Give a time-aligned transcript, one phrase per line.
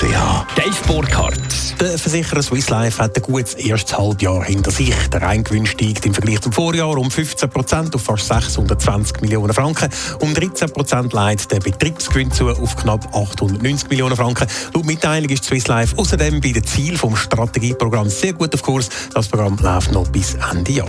[0.00, 1.78] Dave Burkhardt.
[1.78, 4.94] Der Versicherer Swiss Life hat ein gutes erstes Halbjahr hinter sich.
[5.08, 9.90] Der Reingewinn steigt im Vergleich zum Vorjahr um 15 Prozent auf fast 620 Millionen Franken.
[10.20, 14.48] Um 13 Prozent leitet der Betriebsgewinn zu auf knapp 890 Millionen Franken.
[14.72, 18.88] Laut Mitteilung ist Swiss Life außerdem bei den Zielen vom Strategieprogramm sehr gut auf Kurs.
[19.12, 20.88] Das Programm läuft noch bis Ende Jahr.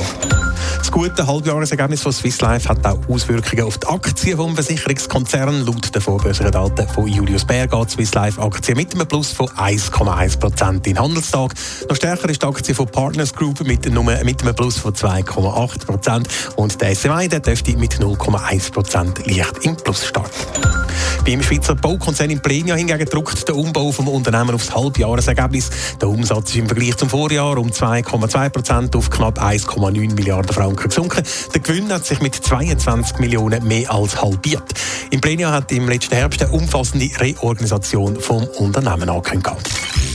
[0.77, 5.65] Das gute Halbjahresergebnis von Swiss Life hat auch Auswirkungen auf die Aktien vom Versicherungskonzern.
[5.65, 9.47] Laut der vorbörslichen Daten von Julius Baer geht Swiss Life Aktien mit einem Plus von
[9.47, 11.53] 1,1 Prozent in Handelstag.
[11.89, 15.85] Noch stärker ist die Aktie von Partners Group mit, einem, mit einem Plus von 2,8
[15.85, 20.80] Prozent und der SMI der dürfte mit 0,1 Prozent leicht im Plus starten.
[21.31, 25.69] Beim Schweizer Baukonzern Implenia hingegen druckt der Umbau vom Unternehmen aufs Halbjahresergebnis.
[26.01, 30.89] Der Umsatz ist im Vergleich zum Vorjahr um 2,2 Prozent auf knapp 1,9 Milliarden Franken
[30.89, 31.23] gesunken.
[31.53, 34.73] Der Gewinn hat sich mit 22 Millionen mehr als halbiert.
[35.09, 40.10] Implenia hat im letzten Herbst eine umfassende Reorganisation vom Unternehmen angekündigt.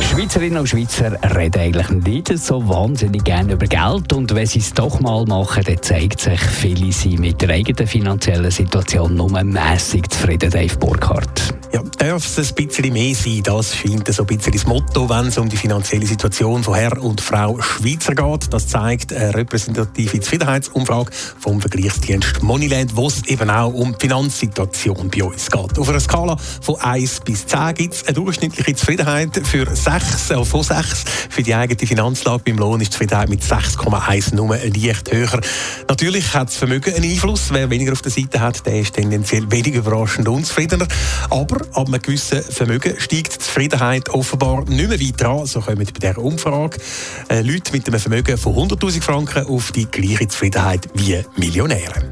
[0.00, 4.74] Schweizerinnen und Schweizer reden eigentlich nicht so wahnsinnig gerne über Geld und wenn sie es
[4.74, 10.10] doch mal machen, dann zeigt sich, viele sind mit der eigenen finanziellen Situation nur mässig
[10.10, 11.54] zufrieden, Dave Burkhardt.
[11.72, 13.42] Ja, darf es ein bisschen mehr sein?
[13.44, 17.02] Das scheint so ein bisschen das Motto, wenn es um die finanzielle Situation von Herr
[17.02, 18.52] und Frau Schweizer geht.
[18.52, 25.08] Das zeigt eine repräsentative Zufriedenheitsumfrage vom Vergleichsdienst Moneyland, wo es eben auch um die Finanzsituation
[25.08, 25.78] bei uns geht.
[25.78, 30.44] Auf einer Skala von 1 bis 10 gibt es eine durchschnittliche Zufriedenheit für 6, äh,
[30.44, 31.04] von 6.
[31.30, 35.40] Für die eigene Finanzlage beim Lohn ist die Zufriedenheit mit 6,1 nur leicht höher.
[35.88, 37.48] Natürlich hat das Vermögen einen Einfluss.
[37.50, 40.86] Wer weniger auf der Seite hat, der ist tendenziell weniger überraschend unzufriedener.
[41.30, 45.46] Aber ab einem gewissen Vermögen steigt die Zufriedenheit offenbar nicht mehr weiter an.
[45.46, 46.78] So kommen bei dieser Umfrage
[47.28, 52.11] äh, Leute mit einem Vermögen von 100'000 Franken auf die gleiche Zufriedenheit wie Millionäre.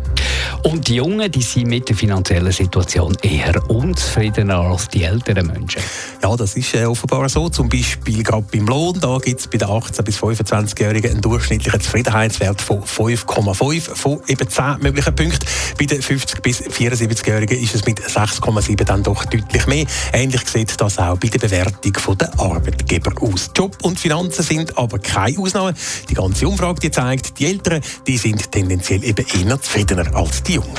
[0.63, 5.81] Und die Jungen, die sind mit der finanziellen Situation eher unzufriedener als die älteren Menschen.
[6.23, 7.49] Ja, das ist äh, offenbar so.
[7.49, 11.81] Zum Beispiel gerade beim Lohn, da gibt es bei den 18- bis 25-Jährigen einen durchschnittlichen
[11.81, 15.47] Zufriedenheitswert von 5,5 von eben 10 möglichen Punkten.
[15.79, 19.87] Bei den 50- bis 74-Jährigen ist es mit 6,7 dann doch deutlich mehr.
[20.13, 23.51] Ähnlich sieht das auch bei der Bewertung der Arbeitgeber aus.
[23.57, 25.75] Job und Finanzen sind aber keine Ausnahme.
[26.09, 30.50] Die ganze Umfrage die zeigt, die Älteren die sind tendenziell eben eher zufriedener als die
[30.51, 30.75] Jungen.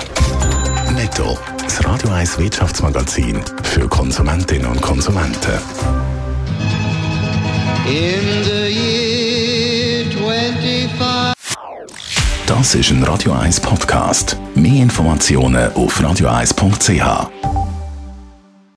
[0.94, 5.60] Netto, das Radio 1 Wirtschaftsmagazin für Konsumentinnen und Konsumenten.
[7.88, 11.34] In the year 25.
[12.46, 14.36] Das ist ein Radio 1 Podcast.
[14.56, 17.61] Mehr Informationen auf radio1.ch.